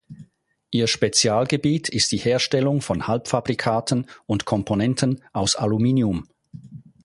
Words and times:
Ihr 0.71 0.87
Spezialgebiet 0.87 1.87
ist 1.87 2.11
die 2.11 2.17
Herstellung 2.17 2.81
von 2.81 3.05
Halbfabrikaten 3.05 4.07
und 4.25 4.45
Komponenten 4.45 5.23
aus 5.31 5.55
Aluminium. 5.55 6.27